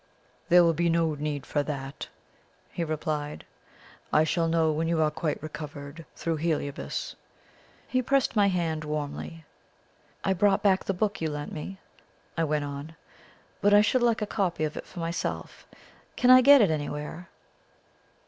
[0.49, 2.07] "There will be no need for that,"
[2.71, 3.45] he replied;
[4.11, 7.15] "I shall know when you are quite recovered through Heliobas."
[7.87, 9.45] He pressed my hand warmly.
[10.23, 11.77] "I brought back the book you lent me,"
[12.35, 12.95] I went on;
[13.61, 15.67] "but I should like a copy of it for myself.
[16.15, 17.29] Can I get it anywhere?"